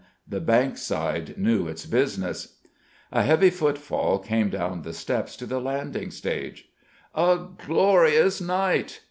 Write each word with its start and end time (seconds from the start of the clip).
The 0.27 0.39
Bankside 0.39 1.37
knew 1.37 1.67
its 1.67 1.85
business. 1.85 2.55
A 3.11 3.21
heavy 3.21 3.51
footfall 3.51 4.17
came 4.17 4.49
down 4.49 4.81
the 4.81 4.93
steps 4.93 5.35
to 5.35 5.45
the 5.45 5.61
landing 5.61 6.09
stage. 6.09 6.69
"A 7.13 7.37
glorious 7.67 8.41
night!" 8.41 8.99